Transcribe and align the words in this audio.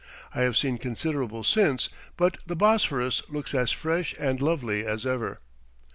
I 0.33 0.41
have 0.41 0.57
seen 0.57 0.79
considerable 0.79 1.43
since, 1.43 1.87
but 2.17 2.39
the 2.47 2.55
Bosphorus 2.55 3.21
looks 3.29 3.53
as 3.53 3.71
fresh 3.71 4.15
and 4.17 4.41
lovely 4.41 4.83
as 4.83 5.05
ever. 5.05 5.41